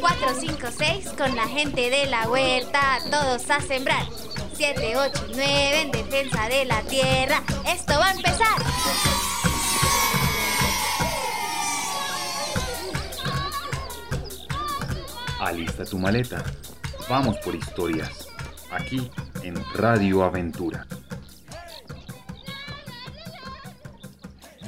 4, 0.00 0.40
5, 0.40 0.66
6, 0.76 1.08
con 1.16 1.34
la 1.34 1.46
gente 1.46 1.90
de 1.90 2.06
la 2.06 2.28
huerta, 2.28 2.98
todos 3.10 3.50
a 3.50 3.60
sembrar. 3.60 4.04
7, 4.54 4.96
8 4.96 5.26
y 5.30 5.32
9 5.34 5.80
en 5.82 5.90
defensa 5.90 6.48
de 6.48 6.64
la 6.64 6.82
tierra. 6.82 7.42
Esto 7.66 7.94
va 7.98 8.08
a 8.08 8.12
empezar. 8.12 8.56
Alista 15.40 15.84
tu 15.84 15.98
maleta. 15.98 16.44
Vamos 17.08 17.36
por 17.38 17.54
historias. 17.54 18.28
Aquí 18.70 19.10
en 19.42 19.56
Radio 19.74 20.22
Aventura. 20.22 20.86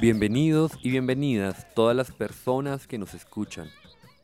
Bienvenidos 0.00 0.72
y 0.82 0.90
bienvenidas 0.90 1.66
todas 1.74 1.96
las 1.96 2.10
personas 2.10 2.86
que 2.86 2.98
nos 2.98 3.14
escuchan. 3.14 3.70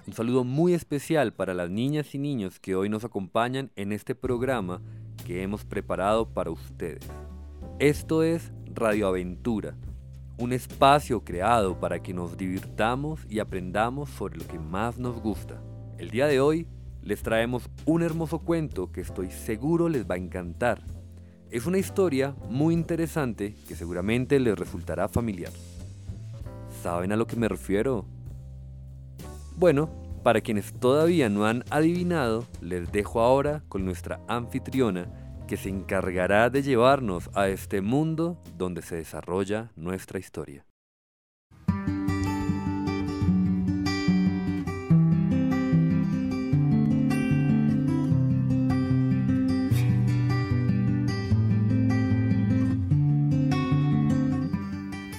Un 0.05 0.15
saludo 0.15 0.43
muy 0.43 0.75
especial 0.75 1.33
para 1.33 1.55
las 1.55 1.71
niñas 1.71 2.13
y 2.17 2.19
niños 2.19 2.59
que 2.59 2.75
hoy 2.75 2.89
nos 2.89 3.05
acompañan 3.05 3.71
en 3.77 3.93
este 3.93 4.17
programa 4.17 4.83
que 5.25 5.45
hemos 5.45 5.65
preparado 5.65 6.29
para 6.29 6.51
ustedes. 6.51 7.07
Esto 7.79 8.25
es 8.25 8.53
Radio 8.75 9.07
Aventura, 9.07 9.77
un 10.39 10.53
espacio 10.53 11.23
creado 11.23 11.79
para 11.79 12.03
que 12.03 12.13
nos 12.13 12.37
divirtamos 12.37 13.21
y 13.31 13.39
aprendamos 13.39 14.11
sobre 14.11 14.39
lo 14.39 14.47
que 14.49 14.59
más 14.59 14.99
nos 14.99 15.21
gusta. 15.21 15.63
El 15.99 16.11
día 16.11 16.27
de 16.27 16.41
hoy 16.41 16.67
les 17.03 17.23
traemos 17.23 17.71
un 17.87 18.03
hermoso 18.03 18.41
cuento 18.41 18.91
que 18.91 19.03
estoy 19.03 19.31
seguro 19.31 19.89
les 19.89 20.11
va 20.11 20.17
a 20.17 20.19
encantar. 20.19 20.83
Es 21.53 21.65
una 21.67 21.79
historia 21.79 22.35
muy 22.51 22.75
interesante 22.75 23.55
que 23.69 23.77
seguramente 23.77 24.41
les 24.41 24.59
resultará 24.59 25.09
familiar. 25.09 25.53
¿Saben 26.83 27.13
a 27.13 27.17
lo 27.17 27.29
que 27.29 27.37
me 27.37 27.47
refiero? 27.47 28.05
Bueno, 29.57 29.91
para 30.23 30.41
quienes 30.41 30.73
todavía 30.73 31.29
no 31.29 31.47
han 31.47 31.65
adivinado, 31.71 32.47
les 32.61 32.91
dejo 32.91 33.21
ahora 33.21 33.63
con 33.69 33.85
nuestra 33.85 34.21
anfitriona 34.29 35.09
que 35.47 35.57
se 35.57 35.69
encargará 35.69 36.51
de 36.51 36.63
llevarnos 36.63 37.31
a 37.35 37.49
este 37.49 37.81
mundo 37.81 38.39
donde 38.57 38.83
se 38.83 38.97
desarrolla 38.97 39.71
nuestra 39.77 40.19
historia. 40.19 40.65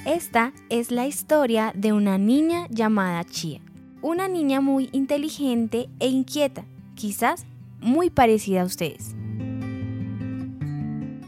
Esta 0.05 0.53
es 0.69 0.91
la 0.91 1.07
historia 1.07 1.71
de 1.75 1.91
una 1.93 2.17
niña 2.17 2.67
llamada 2.69 3.23
Chia. 3.23 3.62
Una 4.03 4.27
niña 4.27 4.59
muy 4.59 4.89
inteligente 4.91 5.87
e 6.01 6.09
inquieta, 6.09 6.65
quizás 6.93 7.45
muy 7.79 8.09
parecida 8.09 8.63
a 8.63 8.65
ustedes. 8.65 9.15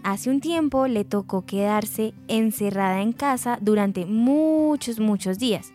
Hace 0.04 0.30
un 0.30 0.42
tiempo 0.42 0.86
le 0.88 1.06
tocó 1.06 1.46
quedarse 1.46 2.14
encerrada 2.28 3.02
en 3.02 3.14
casa 3.14 3.60
durante 3.62 4.06
muchos, 4.06 5.00
muchos 5.00 5.40
días. 5.40 5.72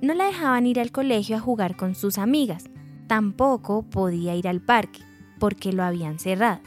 No 0.00 0.14
la 0.14 0.26
dejaban 0.26 0.66
ir 0.66 0.78
al 0.78 0.92
colegio 0.92 1.34
a 1.34 1.40
jugar 1.40 1.76
con 1.76 1.96
sus 1.96 2.16
amigas. 2.16 2.66
Tampoco 3.08 3.82
podía 3.82 4.36
ir 4.36 4.46
al 4.46 4.60
parque, 4.60 5.00
porque 5.40 5.72
lo 5.72 5.82
habían 5.82 6.20
cerrado. 6.20 6.60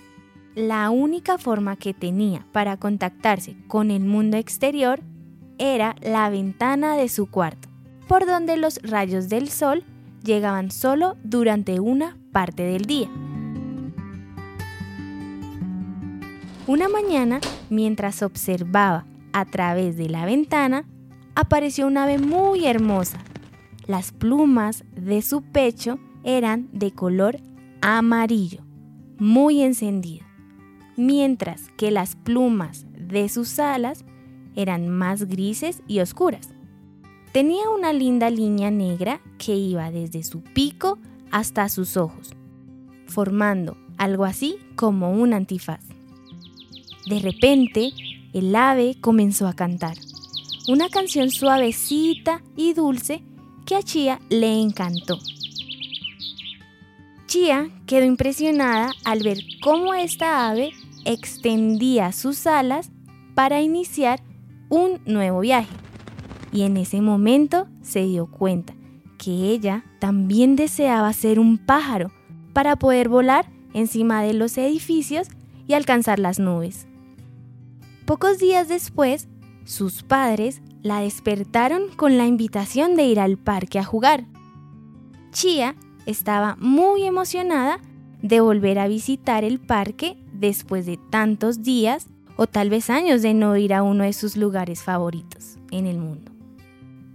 La 0.56 0.90
única 0.90 1.38
forma 1.38 1.78
que 1.78 1.94
tenía 1.94 2.46
para 2.52 2.76
contactarse 2.76 3.56
con 3.70 3.92
el 3.92 4.04
mundo 4.04 4.36
exterior 4.36 5.00
era 5.58 5.96
la 6.02 6.30
ventana 6.30 6.98
de 6.98 7.08
su 7.08 7.28
cuarto, 7.32 7.69
por 8.10 8.26
donde 8.26 8.58
los 8.58 8.82
rayos 8.82 9.30
del 9.30 9.50
sol 9.50 9.84
llegaban 10.24 10.72
solo 10.72 11.16
durante 11.24 11.80
una 11.80 12.18
parte 12.32 12.64
del 12.64 12.86
día. 12.86 13.08
Una 16.66 16.90
mañana, 16.90 17.40
mientras 17.70 18.24
observaba 18.24 19.06
a 19.32 19.46
través 19.46 19.96
de 19.96 20.10
la 20.10 20.26
ventana, 20.26 20.86
apareció 21.36 21.86
un 21.86 21.98
ave 21.98 22.18
muy 22.18 22.66
hermosa. 22.66 23.20
Las 23.86 24.12
plumas 24.12 24.84
de 24.96 25.22
su 25.22 25.44
pecho 25.44 26.00
eran 26.24 26.68
de 26.74 26.92
color 26.92 27.38
amarillo, 27.82 28.64
muy 29.20 29.62
encendido, 29.62 30.26
mientras 30.98 31.70
que 31.78 31.92
las 31.92 32.16
plumas 32.16 32.88
de 32.98 33.30
sus 33.30 33.60
alas 33.60 34.04
eran 34.56 34.90
más 34.90 35.26
grises 35.26 35.84
y 35.88 36.00
oscuras. 36.00 36.50
Tenía 37.32 37.70
una 37.70 37.94
linda 37.94 38.32
línea 38.32 38.72
negra 38.72 39.22
que 39.38 39.56
iba 39.56 39.92
desde 39.92 40.24
su 40.24 40.42
pico 40.42 40.98
hasta 41.30 41.70
sus 41.70 41.96
ojos, 41.96 42.32
formando 43.06 43.78
algo 43.98 44.26
así 44.26 44.58
como 44.76 45.12
un 45.12 45.34
antifaz. 45.34 45.82
De 47.08 47.20
repente, 47.20 47.92
el 48.34 48.56
ave 48.56 48.98
comenzó 49.00 49.48
a 49.48 49.54
cantar, 49.54 49.96
una 50.68 50.90
canción 50.90 51.30
suavecita 51.30 52.42
y 52.56 52.74
dulce 52.74 53.22
que 53.66 53.76
a 53.76 53.84
Chía 53.84 54.20
le 54.30 54.60
encantó. 54.60 55.20
Chía 57.28 57.70
quedó 57.86 58.06
impresionada 58.06 58.92
al 59.06 59.22
ver 59.22 59.38
cómo 59.62 59.94
esta 59.94 60.50
ave 60.50 60.72
extendía 61.06 62.12
sus 62.12 62.48
alas 62.48 62.90
para 63.36 63.62
iniciar 63.62 64.20
un 64.70 65.00
nuevo 65.06 65.42
viaje. 65.42 65.89
Y 66.52 66.64
en 66.64 66.78
ese 66.78 67.02
momento 67.02 67.68
se 67.82 68.06
dio 68.06 68.28
cuenta 68.28 68.74
que 69.18 69.52
ella 69.52 69.84
también 70.00 70.56
deseaba 70.56 71.12
ser 71.14 71.40
un 71.40 71.58
pájaro 71.58 72.12
para 72.54 72.76
poder 72.76 73.10
volar 73.10 73.46
encima 73.74 74.24
de 74.24 74.34
los 74.34 74.58
edificios 74.58 75.28
y 75.68 75.74
alcanzar 75.74 76.20
las 76.20 76.40
nubes. 76.40 76.88
Pocos 78.06 78.40
días 78.40 78.68
después, 78.68 79.28
sus 79.66 80.02
padres 80.02 80.62
la 80.82 81.02
despertaron 81.02 81.84
con 81.96 82.18
la 82.18 82.26
invitación 82.26 82.96
de 82.96 83.06
ir 83.06 83.20
al 83.20 83.38
parque 83.38 83.78
a 83.78 83.84
jugar. 83.84 84.26
Chia 85.32 85.76
estaba 86.06 86.56
muy 86.60 87.04
emocionada 87.04 87.80
de 88.22 88.40
volver 88.40 88.80
a 88.80 88.88
visitar 88.88 89.44
el 89.44 89.60
parque 89.60 90.18
después 90.34 90.86
de 90.86 90.98
tantos 90.98 91.62
días 91.62 92.08
o 92.36 92.48
tal 92.48 92.70
vez 92.70 92.90
años 92.90 93.22
de 93.22 93.34
no 93.34 93.56
ir 93.58 93.74
a 93.74 93.84
uno 93.84 94.06
de 94.06 94.14
sus 94.14 94.38
lugares 94.38 94.82
favoritos 94.82 95.58
en 95.72 95.86
el 95.86 96.00
mundo. 96.00 96.29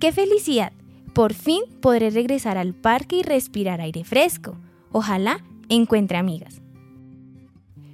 ¡Qué 0.01 0.13
felicidad! 0.13 0.73
Por 1.15 1.35
fin 1.35 1.63
podré 1.81 2.11
regresar 2.11 2.59
al 2.59 2.75
parque 2.75 3.17
y 3.17 3.23
respirar 3.23 3.81
aire 3.81 4.05
fresco. 4.05 4.57
Ojalá 4.91 5.45
encuentre 5.69 6.19
amigas. 6.19 6.61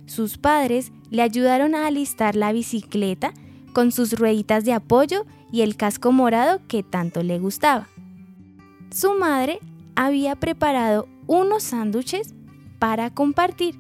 Sus 0.07 0.39
padres 0.39 0.93
le 1.11 1.23
ayudaron 1.23 1.75
a 1.75 1.87
alistar 1.87 2.35
la 2.35 2.53
bicicleta 2.53 3.33
con 3.73 3.93
sus 3.93 4.19
rueditas 4.19 4.65
de 4.65 4.73
apoyo 4.73 5.27
y 5.53 5.61
el 5.61 5.77
casco 5.77 6.13
morado 6.13 6.61
que 6.67 6.83
tanto 6.83 7.23
le 7.23 7.39
gustaba. 7.39 7.89
Su 8.91 9.15
madre 9.15 9.61
había 9.95 10.35
preparado 10.37 11.09
unos 11.27 11.63
sándwiches 11.63 12.35
para 12.79 13.11
compartir 13.11 13.79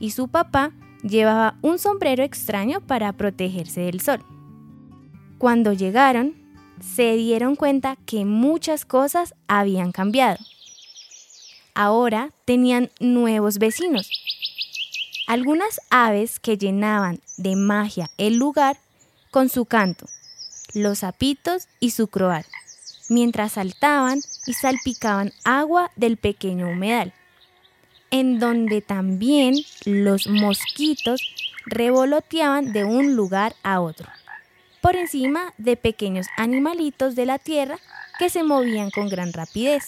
y 0.00 0.10
su 0.10 0.28
papá 0.28 0.72
Llevaba 1.02 1.56
un 1.62 1.78
sombrero 1.78 2.24
extraño 2.24 2.80
para 2.80 3.12
protegerse 3.12 3.82
del 3.82 4.00
sol. 4.00 4.20
Cuando 5.38 5.72
llegaron, 5.72 6.34
se 6.80 7.16
dieron 7.16 7.56
cuenta 7.56 7.96
que 8.06 8.24
muchas 8.24 8.84
cosas 8.84 9.34
habían 9.46 9.92
cambiado. 9.92 10.38
Ahora 11.74 12.30
tenían 12.44 12.90
nuevos 13.00 13.58
vecinos. 13.58 14.10
Algunas 15.26 15.80
aves 15.90 16.40
que 16.40 16.56
llenaban 16.56 17.20
de 17.36 17.54
magia 17.56 18.10
el 18.16 18.36
lugar 18.36 18.78
con 19.30 19.48
su 19.48 19.66
canto, 19.66 20.06
los 20.74 21.00
sapitos 21.00 21.68
y 21.80 21.90
su 21.90 22.08
croar, 22.08 22.46
mientras 23.08 23.52
saltaban 23.52 24.20
y 24.46 24.54
salpicaban 24.54 25.32
agua 25.44 25.90
del 25.96 26.16
pequeño 26.16 26.68
humedal 26.68 27.12
en 28.10 28.38
donde 28.38 28.80
también 28.80 29.54
los 29.84 30.26
mosquitos 30.28 31.20
revoloteaban 31.66 32.72
de 32.72 32.84
un 32.84 33.14
lugar 33.14 33.54
a 33.62 33.80
otro, 33.80 34.08
por 34.80 34.96
encima 34.96 35.52
de 35.58 35.76
pequeños 35.76 36.26
animalitos 36.36 37.14
de 37.14 37.26
la 37.26 37.38
tierra 37.38 37.78
que 38.18 38.30
se 38.30 38.42
movían 38.42 38.90
con 38.90 39.08
gran 39.08 39.32
rapidez. 39.32 39.84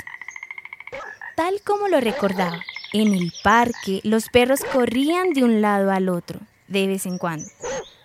Tal 1.36 1.60
como 1.62 1.88
lo 1.88 2.00
recordaba, 2.00 2.60
en 2.92 3.14
el 3.14 3.32
parque 3.42 4.00
los 4.02 4.28
perros 4.28 4.60
corrían 4.72 5.32
de 5.32 5.44
un 5.44 5.62
lado 5.62 5.90
al 5.90 6.08
otro, 6.08 6.40
de 6.68 6.86
vez 6.86 7.06
en 7.06 7.18
cuando. 7.18 7.46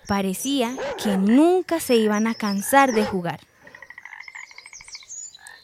Parecía 0.08 0.76
que 1.04 1.18
nunca 1.18 1.80
se 1.80 1.96
iban 1.96 2.28
a 2.28 2.36
cansar 2.36 2.94
de 2.94 3.06
jugar. 3.06 3.40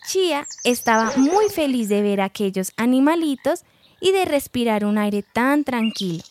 Chia 0.07 0.45
estaba 0.63 1.13
muy 1.15 1.49
feliz 1.49 1.87
de 1.87 2.01
ver 2.01 2.21
aquellos 2.21 2.73
animalitos 2.75 3.63
y 4.01 4.11
de 4.11 4.25
respirar 4.25 4.83
un 4.83 4.97
aire 4.97 5.23
tan 5.23 5.63
tranquilo. 5.63 6.23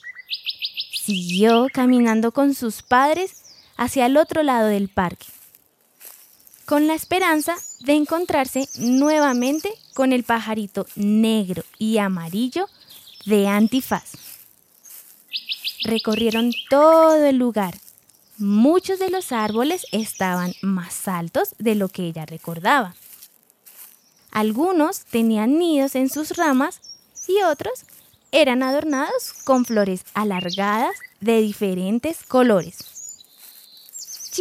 Siguió 0.93 1.69
caminando 1.73 2.33
con 2.33 2.55
sus 2.55 2.83
padres 2.83 3.40
hacia 3.81 4.05
el 4.05 4.19
otro 4.19 4.43
lado 4.43 4.69
del 4.69 4.91
parque, 4.91 5.27
con 6.67 6.87
la 6.87 6.93
esperanza 6.93 7.57
de 7.81 7.95
encontrarse 7.95 8.69
nuevamente 8.79 9.73
con 9.95 10.13
el 10.13 10.23
pajarito 10.23 10.87
negro 10.97 11.65
y 11.79 11.97
amarillo 11.97 12.69
de 13.25 13.49
antifaz. 13.49 14.13
Recorrieron 15.85 16.53
todo 16.69 17.25
el 17.25 17.39
lugar. 17.39 17.75
Muchos 18.37 18.99
de 18.99 19.09
los 19.09 19.33
árboles 19.33 19.87
estaban 19.93 20.53
más 20.61 21.09
altos 21.09 21.55
de 21.59 21.75
lo 21.75 21.89
que 21.89 22.05
ella 22.05 22.27
recordaba. 22.27 22.95
Algunos 24.31 25.07
tenían 25.07 25.59
nidos 25.59 25.95
en 25.95 26.11
sus 26.11 26.37
ramas 26.37 26.83
y 27.27 27.43
otros 27.45 27.85
eran 28.31 28.63
adornados 28.63 29.33
con 29.45 29.65
flores 29.65 30.05
alargadas 30.13 30.95
de 31.21 31.41
diferentes 31.41 32.25
colores. 32.25 32.90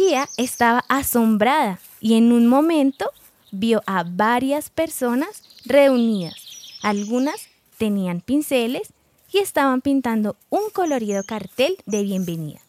Chia 0.00 0.30
estaba 0.38 0.82
asombrada 0.88 1.78
y 2.00 2.14
en 2.14 2.32
un 2.32 2.46
momento 2.46 3.10
vio 3.52 3.82
a 3.84 4.02
varias 4.02 4.70
personas 4.70 5.42
reunidas. 5.66 6.36
Algunas 6.80 7.48
tenían 7.76 8.22
pinceles 8.22 8.94
y 9.30 9.40
estaban 9.40 9.82
pintando 9.82 10.36
un 10.48 10.70
colorido 10.72 11.22
cartel 11.24 11.76
de 11.84 12.02
bienvenida. 12.02 12.60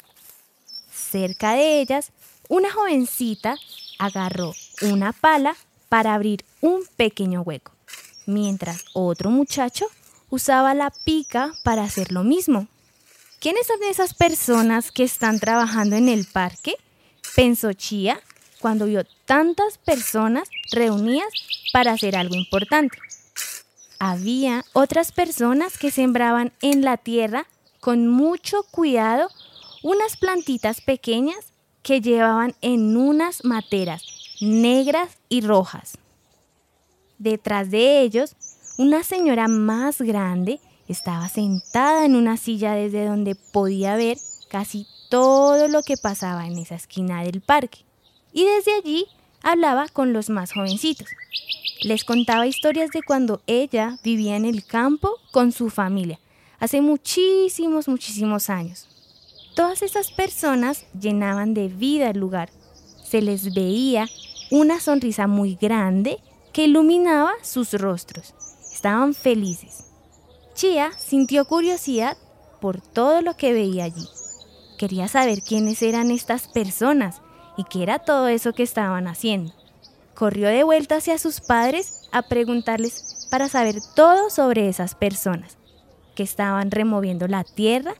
Cerca 0.93 1.53
de 1.53 1.79
ellas, 1.79 2.11
una 2.49 2.69
jovencita 2.69 3.55
agarró 3.97 4.53
una 4.81 5.13
pala 5.13 5.55
para 5.87 6.15
abrir 6.15 6.43
un 6.59 6.83
pequeño 6.97 7.43
hueco, 7.43 7.71
mientras 8.25 8.83
otro 8.91 9.29
muchacho 9.29 9.85
usaba 10.29 10.73
la 10.73 10.91
pica 11.05 11.53
para 11.63 11.83
hacer 11.83 12.11
lo 12.11 12.25
mismo. 12.25 12.67
¿Quiénes 13.39 13.67
son 13.67 13.81
esas 13.89 14.13
personas 14.13 14.91
que 14.91 15.03
están 15.03 15.39
trabajando 15.39 15.95
en 15.95 16.09
el 16.09 16.25
parque? 16.25 16.75
Pensó 17.35 17.73
Chía 17.73 18.19
cuando 18.59 18.85
vio 18.85 19.03
tantas 19.25 19.77
personas 19.77 20.49
reunidas 20.71 21.29
para 21.73 21.93
hacer 21.93 22.15
algo 22.15 22.35
importante. 22.35 22.97
Había 23.99 24.63
otras 24.73 25.11
personas 25.11 25.77
que 25.77 25.91
sembraban 25.91 26.51
en 26.61 26.81
la 26.81 26.97
tierra 26.97 27.47
con 27.79 28.07
mucho 28.07 28.63
cuidado 28.71 29.29
unas 29.83 30.17
plantitas 30.17 30.81
pequeñas 30.81 31.53
que 31.83 32.01
llevaban 32.01 32.55
en 32.61 32.97
unas 32.97 33.43
materas 33.43 34.03
negras 34.41 35.17
y 35.29 35.41
rojas. 35.41 35.97
Detrás 37.17 37.69
de 37.69 38.01
ellos, 38.01 38.35
una 38.77 39.03
señora 39.03 39.47
más 39.47 40.01
grande 40.01 40.59
estaba 40.87 41.29
sentada 41.29 42.05
en 42.05 42.15
una 42.15 42.37
silla 42.37 42.73
desde 42.73 43.05
donde 43.05 43.35
podía 43.35 43.95
ver 43.95 44.17
casi 44.49 44.87
todo 45.11 45.67
lo 45.67 45.83
que 45.83 45.97
pasaba 45.97 46.47
en 46.47 46.57
esa 46.57 46.75
esquina 46.75 47.21
del 47.21 47.41
parque. 47.41 47.79
Y 48.31 48.45
desde 48.45 48.73
allí 48.73 49.05
hablaba 49.43 49.89
con 49.89 50.13
los 50.13 50.29
más 50.29 50.53
jovencitos. 50.53 51.09
Les 51.81 52.05
contaba 52.05 52.47
historias 52.47 52.91
de 52.91 53.03
cuando 53.03 53.41
ella 53.45 53.97
vivía 54.05 54.37
en 54.37 54.45
el 54.45 54.65
campo 54.65 55.17
con 55.31 55.51
su 55.51 55.69
familia, 55.69 56.17
hace 56.59 56.79
muchísimos, 56.79 57.89
muchísimos 57.89 58.49
años. 58.49 58.87
Todas 59.53 59.81
esas 59.81 60.11
personas 60.11 60.85
llenaban 60.97 61.53
de 61.53 61.67
vida 61.67 62.09
el 62.09 62.17
lugar. 62.17 62.49
Se 63.03 63.21
les 63.21 63.53
veía 63.53 64.07
una 64.49 64.79
sonrisa 64.79 65.27
muy 65.27 65.55
grande 65.55 66.19
que 66.53 66.63
iluminaba 66.63 67.33
sus 67.41 67.73
rostros. 67.73 68.33
Estaban 68.73 69.13
felices. 69.13 69.87
Chia 70.55 70.93
sintió 70.97 71.43
curiosidad 71.43 72.15
por 72.61 72.79
todo 72.79 73.21
lo 73.21 73.35
que 73.35 73.51
veía 73.51 73.83
allí. 73.83 74.07
Quería 74.81 75.07
saber 75.07 75.43
quiénes 75.43 75.79
eran 75.83 76.09
estas 76.09 76.47
personas 76.47 77.21
y 77.55 77.65
qué 77.65 77.83
era 77.83 77.99
todo 77.99 78.27
eso 78.27 78.51
que 78.53 78.63
estaban 78.63 79.07
haciendo. 79.07 79.53
Corrió 80.15 80.47
de 80.47 80.63
vuelta 80.63 80.95
hacia 80.95 81.19
sus 81.19 81.39
padres 81.39 82.09
a 82.11 82.23
preguntarles 82.23 83.27
para 83.29 83.47
saber 83.47 83.75
todo 83.95 84.31
sobre 84.31 84.67
esas 84.69 84.95
personas 84.95 85.55
que 86.15 86.23
estaban 86.23 86.71
removiendo 86.71 87.27
la 87.27 87.43
tierra 87.43 87.93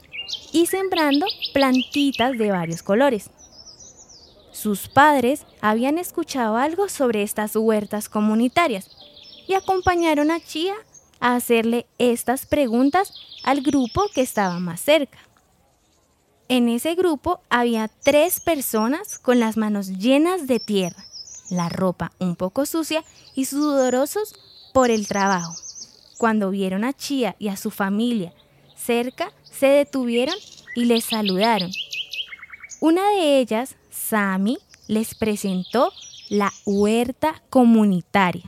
y 0.51 0.66
sembrando 0.66 1.28
plantitas 1.54 2.36
de 2.39 2.50
varios 2.50 2.81
colores. 2.81 3.30
Sus 4.51 4.88
padres 4.88 5.45
habían 5.62 6.00
escuchado 6.00 6.57
algo 6.57 6.89
sobre 6.89 7.22
estas 7.22 7.56
huertas 7.56 8.10
comunitarias 8.10 8.89
y 9.48 9.54
acompañaron 9.54 10.31
a 10.31 10.39
Chia 10.39 10.74
a 11.19 11.36
hacerle 11.36 11.86
estas 12.00 12.48
preguntas 12.48 13.13
al 13.44 13.62
grupo 13.62 14.01
que 14.16 14.22
estaba 14.22 14.57
más 14.60 14.81
cerca. 14.81 15.19
En 16.51 16.68
ese 16.68 16.95
grupo 16.95 17.39
había 17.50 17.88
tres 17.88 18.42
personas 18.42 19.19
con 19.19 19.39
las 19.39 19.56
manos 19.56 19.88
llenas 19.88 20.48
de 20.48 20.59
tierra, 20.59 21.06
la 21.50 21.69
ropa 21.69 22.12
un 22.19 22.36
poco 22.36 22.65
sucia 22.65 23.06
y 23.36 23.45
sudorosos 23.45 24.36
por 24.74 24.92
el 24.92 25.07
trabajo. 25.07 25.53
Cuando 26.18 26.50
vieron 26.50 26.83
a 26.83 26.92
Chia 26.92 27.38
y 27.39 27.48
a 27.48 27.56
su 27.56 27.71
familia 27.71 28.33
cerca, 28.75 29.31
se 29.44 29.68
detuvieron 29.68 30.36
y 30.75 30.83
les 30.83 31.06
saludaron. 31.06 31.71
Una 32.81 33.09
de 33.12 33.39
ellas 33.39 33.77
Sami 33.89 34.57
les 34.89 35.15
presentó 35.15 35.94
la 36.27 36.51
huerta 36.65 37.42
comunitaria, 37.50 38.44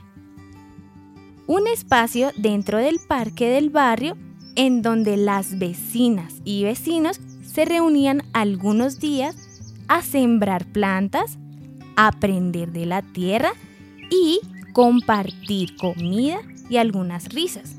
un 1.46 1.66
espacio 1.68 2.32
dentro 2.36 2.76
del 2.76 2.98
parque 3.08 3.48
del 3.48 3.70
barrio 3.70 4.14
en 4.56 4.82
donde 4.82 5.16
las 5.16 5.58
vecinas 5.58 6.34
y 6.44 6.64
vecinos 6.64 7.18
se 7.54 7.64
reunían 7.64 8.24
algunos 8.32 8.98
días 8.98 9.36
a 9.86 10.02
sembrar 10.02 10.66
plantas, 10.66 11.38
aprender 11.94 12.72
de 12.72 12.84
la 12.84 13.00
tierra 13.00 13.52
y 14.10 14.40
compartir 14.72 15.76
comida 15.76 16.38
y 16.68 16.78
algunas 16.78 17.28
risas. 17.28 17.76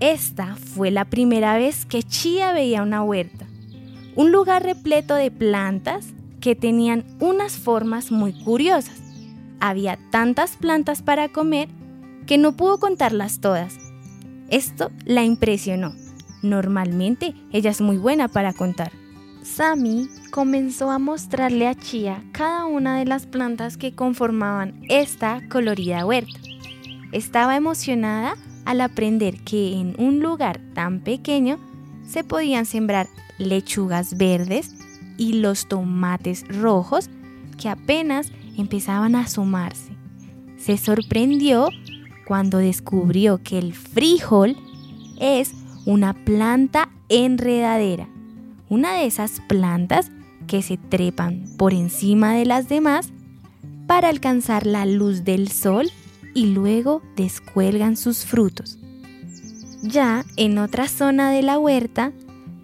Esta 0.00 0.56
fue 0.56 0.90
la 0.90 1.04
primera 1.04 1.58
vez 1.58 1.84
que 1.84 2.02
Chía 2.02 2.54
veía 2.54 2.82
una 2.82 3.02
huerta, 3.02 3.46
un 4.16 4.32
lugar 4.32 4.62
repleto 4.62 5.14
de 5.16 5.30
plantas 5.30 6.06
que 6.40 6.56
tenían 6.56 7.04
unas 7.20 7.58
formas 7.58 8.10
muy 8.10 8.32
curiosas. 8.32 9.02
Había 9.60 9.98
tantas 10.10 10.56
plantas 10.56 11.02
para 11.02 11.28
comer 11.28 11.68
que 12.26 12.38
no 12.38 12.56
pudo 12.56 12.78
contarlas 12.78 13.42
todas. 13.42 13.76
Esto 14.48 14.90
la 15.04 15.24
impresionó. 15.24 15.92
Normalmente 16.42 17.34
ella 17.52 17.70
es 17.70 17.80
muy 17.80 17.98
buena 17.98 18.28
para 18.28 18.52
contar. 18.52 18.92
Sami 19.42 20.08
comenzó 20.30 20.90
a 20.90 20.98
mostrarle 20.98 21.66
a 21.66 21.74
Chia 21.74 22.22
cada 22.32 22.66
una 22.66 22.98
de 22.98 23.06
las 23.06 23.26
plantas 23.26 23.76
que 23.76 23.94
conformaban 23.94 24.80
esta 24.88 25.40
colorida 25.48 26.04
huerta. 26.04 26.38
Estaba 27.12 27.56
emocionada 27.56 28.36
al 28.64 28.80
aprender 28.80 29.42
que 29.42 29.74
en 29.74 29.94
un 29.98 30.20
lugar 30.20 30.60
tan 30.74 31.00
pequeño 31.00 31.58
se 32.06 32.24
podían 32.24 32.66
sembrar 32.66 33.08
lechugas 33.38 34.16
verdes, 34.16 34.74
y 35.20 35.34
los 35.34 35.68
tomates 35.68 36.48
rojos 36.48 37.10
que 37.60 37.68
apenas 37.68 38.32
empezaban 38.56 39.14
a 39.14 39.20
asomarse. 39.20 39.92
Se 40.56 40.78
sorprendió 40.78 41.68
cuando 42.26 42.56
descubrió 42.56 43.42
que 43.42 43.58
el 43.58 43.74
frijol 43.74 44.56
es 45.18 45.52
una 45.86 46.14
planta 46.14 46.88
enredadera, 47.08 48.08
una 48.68 48.94
de 48.94 49.06
esas 49.06 49.40
plantas 49.48 50.10
que 50.46 50.62
se 50.62 50.76
trepan 50.76 51.44
por 51.56 51.72
encima 51.72 52.34
de 52.34 52.46
las 52.46 52.68
demás 52.68 53.10
para 53.86 54.08
alcanzar 54.08 54.66
la 54.66 54.86
luz 54.86 55.24
del 55.24 55.48
sol 55.48 55.90
y 56.34 56.46
luego 56.46 57.02
descuelgan 57.16 57.96
sus 57.96 58.24
frutos. 58.24 58.78
Ya 59.82 60.24
en 60.36 60.58
otra 60.58 60.88
zona 60.88 61.30
de 61.30 61.42
la 61.42 61.58
huerta 61.58 62.12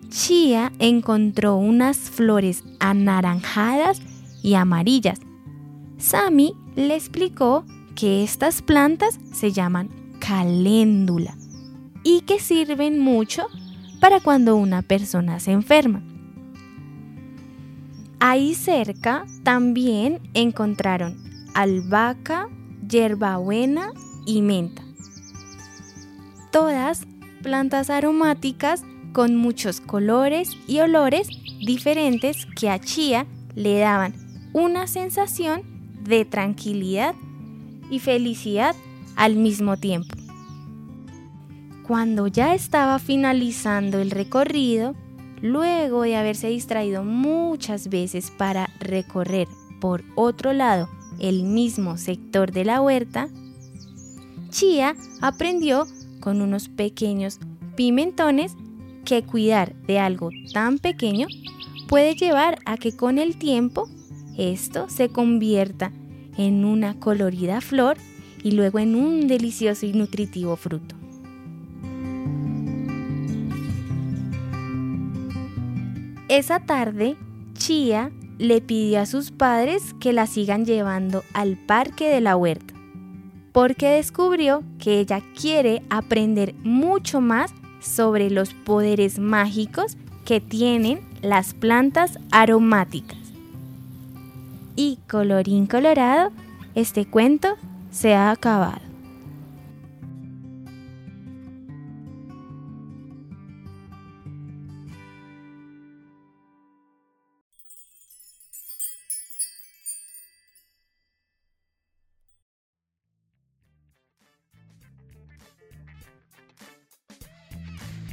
Chia 0.09 0.73
encontró 0.79 1.57
unas 1.57 1.99
flores 1.99 2.63
anaranjadas 2.79 4.01
y 4.43 4.55
amarillas. 4.55 5.19
Sami 5.99 6.55
le 6.77 6.95
explicó 6.95 7.65
que 7.95 8.23
estas 8.23 8.63
plantas 8.63 9.19
se 9.33 9.51
llaman 9.51 9.89
caléndula 10.21 11.37
y 12.07 12.21
que 12.21 12.39
sirven 12.39 13.01
mucho 13.01 13.49
para 13.99 14.21
cuando 14.21 14.55
una 14.55 14.83
persona 14.83 15.41
se 15.41 15.51
enferma. 15.51 16.05
Ahí 18.21 18.55
cerca 18.55 19.27
también 19.43 20.21
encontraron 20.33 21.17
albahaca, 21.53 22.49
hierbabuena 22.89 23.91
y 24.25 24.41
menta. 24.41 24.85
Todas 26.53 27.09
plantas 27.43 27.91
aromáticas 27.91 28.85
con 29.13 29.35
muchos 29.35 29.81
colores 29.81 30.57
y 30.69 30.79
olores 30.79 31.27
diferentes 31.59 32.47
que 32.55 32.71
a 32.71 32.79
Chía 32.79 33.27
le 33.57 33.81
daban 33.81 34.15
una 34.53 34.87
sensación 34.87 35.63
de 36.05 36.25
tranquilidad 36.25 37.17
y 37.91 37.99
felicidad 37.99 38.77
al 39.17 39.35
mismo 39.35 39.77
tiempo. 39.77 40.16
Cuando 41.87 42.27
ya 42.27 42.53
estaba 42.53 42.99
finalizando 42.99 44.01
el 44.01 44.11
recorrido, 44.11 44.97
luego 45.41 46.03
de 46.03 46.17
haberse 46.17 46.49
distraído 46.49 47.05
muchas 47.05 47.89
veces 47.89 48.33
para 48.33 48.69
recorrer 48.81 49.47
por 49.81 50.03
otro 50.17 50.53
lado 50.53 50.89
el 51.21 51.45
mismo 51.45 51.97
sector 51.97 52.51
de 52.51 52.65
la 52.65 52.83
huerta, 52.83 53.29
Chía 54.51 54.97
aprendió 55.21 55.87
con 56.19 56.43
unos 56.43 56.69
pequeños 56.69 57.39
pimentones 57.77 58.57
que 59.05 59.23
cuidar 59.23 59.77
de 59.83 60.01
algo 60.01 60.31
tan 60.53 60.81
pequeño 60.81 61.29
puede 61.87 62.17
llevar 62.17 62.59
a 62.65 62.79
que 62.79 62.97
con 62.97 63.19
el 63.19 63.37
tiempo 63.37 63.89
esto 64.37 64.89
se 64.89 65.11
convierta 65.11 65.93
en 66.37 66.65
una 66.65 66.99
colorida 66.99 67.61
flor 67.61 67.97
y 68.43 68.51
luego 68.51 68.81
en 68.81 68.97
un 68.97 69.29
delicioso 69.29 69.87
y 69.87 69.93
nutritivo 69.93 70.57
fruto. 70.57 71.06
Esa 76.29 76.59
tarde, 76.59 77.17
Chía 77.55 78.11
le 78.39 78.61
pidió 78.61 79.01
a 79.01 79.07
sus 79.07 79.31
padres 79.31 79.95
que 80.01 80.13
la 80.13 80.27
sigan 80.27 80.65
llevando 80.65 81.23
al 81.33 81.57
parque 81.57 82.09
de 82.09 82.21
la 82.21 82.37
huerta, 82.37 82.75
porque 83.53 83.91
descubrió 83.91 84.65
que 84.79 84.99
ella 84.99 85.23
quiere 85.41 85.83
aprender 85.89 86.55
mucho 86.65 87.21
más 87.21 87.55
sobre 87.81 88.29
los 88.29 88.55
poderes 88.55 89.21
mágicos 89.21 89.97
que 90.25 90.41
tienen 90.41 91.01
las 91.23 91.55
plantas 91.55 92.19
aromáticas. 92.33 93.19
Y 94.75 94.99
colorín 95.09 95.67
colorado, 95.67 96.33
este 96.75 97.07
cuento 97.07 97.57
se 97.91 98.15
ha 98.15 98.33
acabado. 98.33 98.86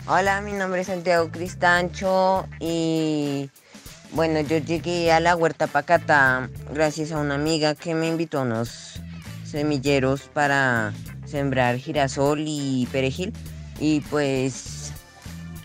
Hola, 0.06 0.42
mi 0.42 0.52
nombre 0.52 0.82
es 0.82 0.88
Santiago 0.88 1.32
Cristancho 1.32 2.46
y 2.60 3.50
bueno, 4.12 4.42
yo 4.42 4.58
llegué 4.58 5.14
a 5.14 5.22
la 5.22 5.34
Huerta 5.34 5.66
Pacata 5.66 6.50
gracias 6.74 7.14
a 7.14 7.20
una 7.20 7.36
amiga 7.36 7.74
que 7.74 7.96
me 7.96 8.10
invitó 8.10 8.40
a 8.40 8.42
unos 8.42 9.00
semilleros 9.46 10.24
para 10.24 10.92
sembrar 11.26 11.78
girasol 11.78 12.44
y 12.46 12.86
perejil 12.92 13.32
y 13.80 14.02
pues 14.02 14.92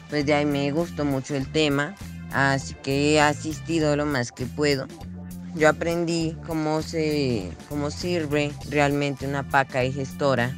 pues 0.09 0.25
de 0.25 0.35
ahí 0.35 0.47
me 0.47 0.71
gustó 0.71 1.04
mucho 1.04 1.35
el 1.35 1.50
tema, 1.50 1.97
así 2.33 2.75
que 2.75 3.14
he 3.14 3.21
asistido 3.21 3.97
lo 3.97 4.07
más 4.07 4.30
que 4.30 4.47
puedo. 4.47 4.87
Yo 5.57 5.68
aprendí 5.68 6.37
cómo 6.47 6.83
se 6.83 7.50
cómo 7.68 7.90
sirve 7.90 8.52
realmente 8.71 9.26
una 9.26 9.42
paca 9.42 9.80
digestora 9.80 10.54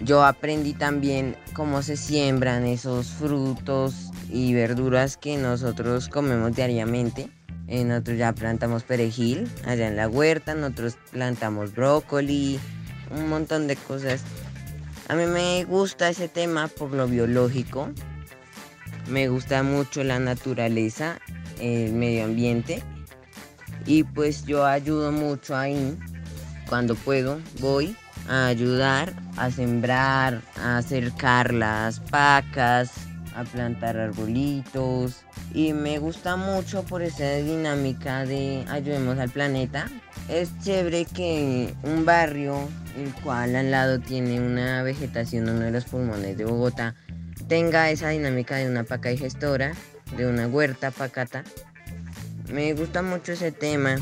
yo 0.00 0.24
aprendí 0.24 0.72
también 0.72 1.36
cómo 1.54 1.82
se 1.82 1.96
siembran 1.96 2.64
esos 2.66 3.08
frutos 3.08 4.10
y 4.28 4.54
verduras 4.54 5.16
que 5.16 5.36
nosotros 5.36 6.08
comemos 6.08 6.54
diariamente. 6.56 7.30
Eh, 7.68 7.84
nosotros 7.84 8.18
ya 8.18 8.32
plantamos 8.32 8.82
perejil 8.82 9.48
allá 9.64 9.88
en 9.88 9.96
la 9.96 10.08
huerta, 10.08 10.54
nosotros 10.54 10.98
plantamos 11.12 11.74
brócoli, 11.74 12.58
un 13.10 13.28
montón 13.28 13.66
de 13.66 13.76
cosas. 13.76 14.22
A 15.08 15.14
mí 15.14 15.26
me 15.26 15.64
gusta 15.64 16.08
ese 16.08 16.28
tema 16.28 16.68
por 16.68 16.92
lo 16.92 17.06
biológico. 17.06 17.90
Me 19.08 19.28
gusta 19.28 19.62
mucho 19.62 20.02
la 20.02 20.18
naturaleza, 20.18 21.18
el 21.60 21.92
medio 21.92 22.24
ambiente. 22.24 22.82
Y 23.86 24.02
pues 24.02 24.44
yo 24.44 24.64
ayudo 24.64 25.12
mucho 25.12 25.56
ahí. 25.56 25.96
Cuando 26.68 26.94
puedo, 26.94 27.38
voy 27.60 27.94
a 28.28 28.46
ayudar 28.46 29.12
a 29.36 29.50
sembrar, 29.50 30.40
a 30.56 30.78
acercar 30.78 31.52
las 31.52 32.00
pacas, 32.00 32.92
a 33.34 33.44
plantar 33.44 33.96
arbolitos. 33.96 35.22
Y 35.52 35.72
me 35.72 35.98
gusta 35.98 36.36
mucho 36.36 36.84
por 36.84 37.02
esa 37.02 37.34
dinámica 37.36 38.24
de 38.24 38.64
ayudemos 38.68 39.18
al 39.18 39.30
planeta. 39.30 39.86
Es 40.28 40.50
chévere 40.60 41.04
que 41.04 41.74
un 41.82 42.04
barrio, 42.04 42.68
el 42.96 43.12
cual 43.22 43.56
al 43.56 43.70
lado 43.70 44.00
tiene 44.00 44.40
una 44.40 44.82
vegetación, 44.82 45.48
uno 45.48 45.60
de 45.60 45.70
los 45.70 45.84
pulmones 45.84 46.36
de 46.38 46.44
Bogotá, 46.44 46.94
tenga 47.48 47.90
esa 47.90 48.08
dinámica 48.08 48.56
de 48.56 48.68
una 48.68 48.84
paca 48.84 49.10
digestora, 49.10 49.72
de 50.16 50.26
una 50.26 50.46
huerta 50.46 50.90
pacata. 50.90 51.44
Me 52.50 52.72
gusta 52.72 53.02
mucho 53.02 53.32
ese 53.32 53.52
tema. 53.52 53.96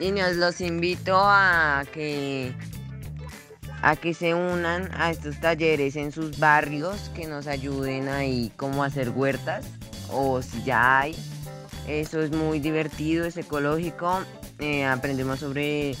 Niños, 0.00 0.36
los 0.36 0.62
invito 0.62 1.14
a 1.14 1.84
que 1.92 2.54
a 3.82 3.96
que 3.96 4.14
se 4.14 4.32
unan 4.32 4.90
a 4.94 5.10
estos 5.10 5.38
talleres 5.40 5.94
en 5.94 6.10
sus 6.10 6.38
barrios, 6.38 7.10
que 7.14 7.26
nos 7.26 7.46
ayuden 7.46 8.08
ahí 8.08 8.50
como 8.56 8.82
hacer 8.82 9.10
huertas 9.10 9.66
o 10.10 10.40
si 10.40 10.62
ya 10.62 11.00
hay. 11.00 11.14
Eso 11.86 12.22
es 12.22 12.30
muy 12.30 12.60
divertido, 12.60 13.26
es 13.26 13.36
ecológico, 13.36 14.20
eh, 14.58 14.86
aprendemos 14.86 15.40
sobre 15.40 15.94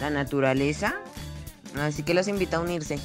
la 0.00 0.08
naturaleza, 0.08 0.94
así 1.78 2.02
que 2.02 2.14
los 2.14 2.28
invito 2.28 2.56
a 2.56 2.60
unirse. 2.60 2.98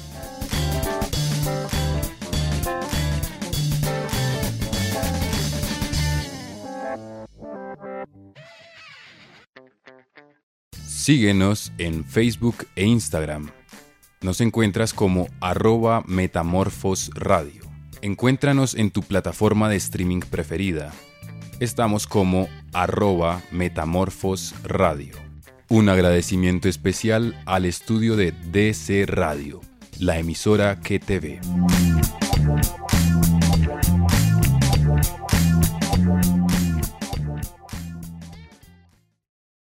Síguenos 11.00 11.72
en 11.78 12.04
Facebook 12.04 12.66
e 12.76 12.84
Instagram. 12.84 13.48
Nos 14.20 14.42
encuentras 14.42 14.92
como 14.92 15.28
arroba 15.40 16.04
Metamorfos 16.06 17.10
Radio. 17.14 17.62
Encuéntranos 18.02 18.74
en 18.74 18.90
tu 18.90 19.00
plataforma 19.00 19.70
de 19.70 19.76
streaming 19.76 20.20
preferida. 20.20 20.92
Estamos 21.58 22.06
como 22.06 22.50
arroba 22.74 23.40
Metamorfos 23.50 24.54
Radio. 24.62 25.14
Un 25.70 25.88
agradecimiento 25.88 26.68
especial 26.68 27.34
al 27.46 27.64
estudio 27.64 28.14
de 28.16 28.32
DC 28.32 29.06
Radio, 29.06 29.62
la 29.98 30.18
emisora 30.18 30.80
que. 30.80 31.40